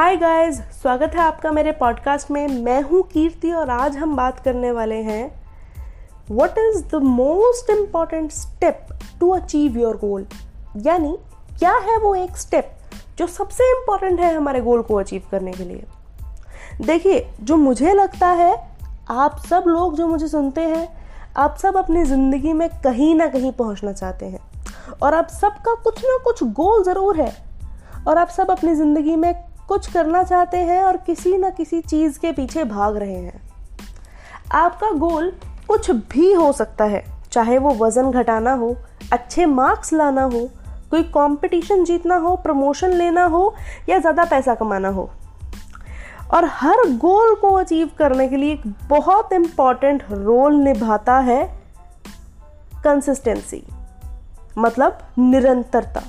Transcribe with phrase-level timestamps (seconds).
[0.00, 4.38] Hi guys स्वागत है आपका मेरे पॉडकास्ट में। मैं हूँ कीर्ति और आज हम बात
[4.40, 5.42] करने वाले हैं
[6.30, 8.86] what is the most important step
[9.20, 10.26] to achieve your goal
[10.76, 11.16] यानी,
[11.58, 12.70] क्या है वो एक स्टेप
[13.18, 15.84] जो सबसे इंपॉर्टेंट है हमारे गोल को अचीव करने के लिए?
[16.80, 18.56] देखिए, जो मुझे लगता है,
[19.10, 20.88] आप सब लोग जो मुझे सुनते हैं,
[21.36, 24.40] आप सब अपनी ज़िंदगी में कहीं ना कहीं पहुँचना चाहते हैं।
[25.02, 27.32] और आप सबका कुछ ना कुछ गोल ज़रूर है।
[28.08, 32.18] और आप सब अपनी ज़िंदगी में कुछ करना चाहते हैं और किसी न किसी चीज़
[32.18, 33.40] के पीछे भाग रहे हैं।
[34.52, 35.30] आपका गोल
[35.68, 38.74] कुछ भी हो सकता है, चाहे वो वज़न घटाना हो,
[39.12, 40.40] अच्छे मार्क्स लाना हो,
[40.90, 43.54] कोई कंपटीशन जीतना हो प्रमोशन लेना हो,
[43.88, 45.08] या ज़्यादा पैसा कमाना हो।
[46.34, 51.42] और हर गोल को अचीव करने के लिए एक बहुत इंपॉर्टेंट रोल निभाता है
[52.84, 53.62] कंसिस्टेंसी
[54.58, 56.02] मतलब निरंतरता।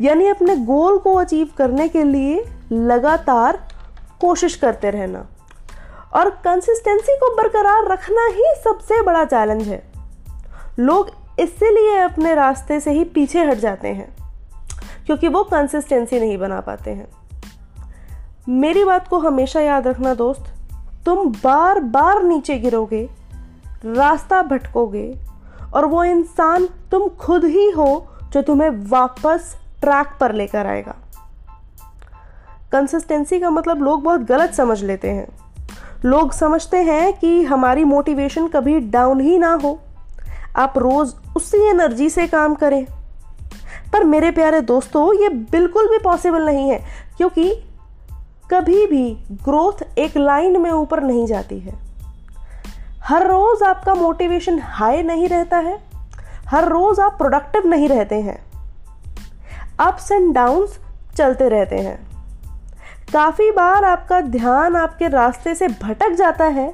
[0.00, 3.68] यानी अपने गोल को अचीव करने के लिए लगातार
[4.20, 5.26] कोशिश करते रहना।
[6.14, 9.82] और कंसिस्टेंसी को बरकरार रखना ही सबसे बड़ा चैलेंज है।
[10.78, 14.14] लोग इसीलिए अपने रास्ते से ही पीछे हट जाते हैं,
[15.06, 17.08] क्योंकि वो कंसिस्टेंसी नहीं बना पाते हैं।
[18.48, 20.44] मेरी बात को हमेशा याद रखना दोस्त,
[21.06, 23.08] तुम बार बार नीचे गिरोगे,
[23.84, 25.18] रास्ता भटकोगे,
[25.74, 30.96] और वो इंसान तुम खुद ही हो जो तुम्हें वापस ट्रैक पर लेकर आएगा।
[32.72, 35.28] कंसिस्टेंसी का मतलब लोग बहुत गलत समझ लेते हैं।
[36.04, 39.80] लोग समझते हैं कि हमारी मोटिवेशन कभी डाउन ही ना हो।
[40.56, 42.86] आप रोज उसी एनर्जी से काम करें।
[43.92, 46.84] पर मेरे प्यारे दोस्तों, ये बिल्कुल भी पॉसिबल नहीं है,
[47.16, 47.64] क्योंकि
[48.50, 51.74] कभी भी ग्रोथ एक लाइन में ऊपर नहीं जाती है।
[53.04, 55.80] हर रोज आपका मोटिवेशन हाई नहीं रहता है।
[56.48, 58.44] हर रोज आप प्रोडक्टिव नहीं रहते हैं।
[59.80, 60.78] अप्स एंड डाउन्स
[61.16, 62.09] चलते रहते हैं।
[63.12, 66.72] काफ़ी बार आपका ध्यान आपके रास्ते से भटक जाता है,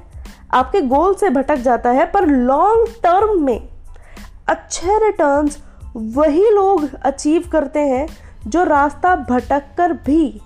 [0.54, 3.68] आपके गोल से भटक जाता है, पर लॉन्ग टर्म में
[4.48, 5.58] अच्छे रिटर्न्स
[5.96, 8.06] वही लोग अचीव करते हैं
[8.46, 10.40] जो रास्ता भटक कर भी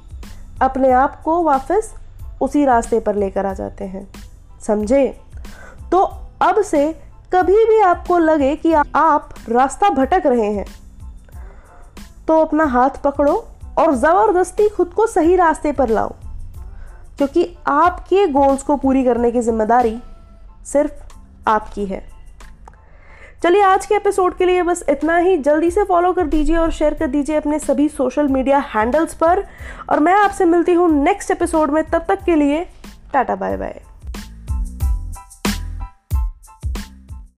[0.63, 1.93] अपने आप को वापस
[2.41, 4.09] उसी रास्ते पर लेकर आ जाते हैं।
[4.61, 5.07] समझे?
[5.93, 6.03] तो
[6.43, 6.93] अब से
[7.35, 10.67] कभी भी आपको लगे कि आप रास्ता भटक रहे हैं
[12.29, 13.45] तो अपना हाथ पकड़ो
[13.79, 16.15] और ज़बरदस्ती खुद को सही रास्ते पर लाओ।
[17.19, 19.99] क्योंकि आपके गोल्स को पूरी करने की ज़िम्मेदारी
[20.67, 22.03] सिर्फ़ आपकी है।
[23.43, 26.71] चलिए, आज के एपिसोड के लिए बस इतना ही। जल्दी से फॉलो कर दीजिए और
[26.71, 29.45] शेयर कर दीजिए अपने सभी सोशल मीडिया हैंडल्स पर।
[29.91, 32.67] और मैं आपसे मिलती हूँ नेक्स्ट एपिसोड में। तब तक के लिए
[33.13, 33.90] टाटा बाय बाय